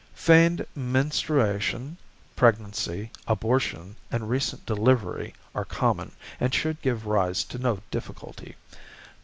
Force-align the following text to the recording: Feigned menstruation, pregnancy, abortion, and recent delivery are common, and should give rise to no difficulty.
Feigned 0.15 0.65
menstruation, 0.73 1.95
pregnancy, 2.35 3.11
abortion, 3.27 3.95
and 4.09 4.27
recent 4.31 4.65
delivery 4.65 5.35
are 5.53 5.63
common, 5.63 6.11
and 6.39 6.51
should 6.55 6.81
give 6.81 7.05
rise 7.05 7.43
to 7.43 7.59
no 7.59 7.81
difficulty. 7.91 8.55